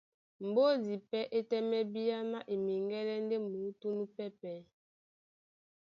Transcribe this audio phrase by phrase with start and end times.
[0.47, 4.57] Mbódi pɛ́ é tɛ́mɛ bíáná e meŋgɛ́lɛ́ ndé muútú núpɛ́pɛ̄,